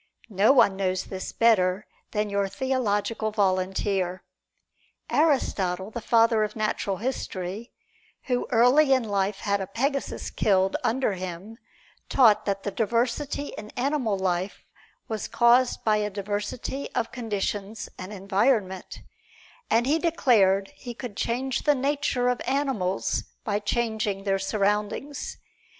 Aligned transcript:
No 0.31 0.51
one 0.51 0.75
knows 0.75 1.03
this 1.03 1.31
better 1.31 1.85
than 2.09 2.31
your 2.31 2.47
theological 2.49 3.29
volunteer. 3.29 4.23
Aristotle, 5.11 5.91
the 5.91 6.01
father 6.01 6.43
of 6.43 6.55
natural 6.55 6.97
history, 6.97 7.71
who 8.23 8.47
early 8.49 8.93
in 8.93 9.03
life 9.03 9.41
had 9.41 9.61
a 9.61 9.67
Pegasus 9.67 10.31
killed 10.31 10.75
under 10.83 11.13
him, 11.13 11.59
taught 12.09 12.45
that 12.45 12.63
the 12.63 12.71
diversity 12.71 13.53
in 13.59 13.69
animal 13.77 14.17
life 14.17 14.65
was 15.07 15.27
caused 15.27 15.83
by 15.83 15.97
a 15.97 16.09
diversity 16.09 16.89
of 16.95 17.11
conditions 17.11 17.87
and 17.99 18.11
environment, 18.11 19.03
and 19.69 19.85
he 19.85 19.99
declared 19.99 20.71
he 20.73 20.95
could 20.95 21.15
change 21.15 21.61
the 21.61 21.75
nature 21.75 22.27
of 22.27 22.41
animals 22.47 23.25
by 23.43 23.59
changing 23.59 24.23
their 24.23 24.39
surroundings. 24.39 25.37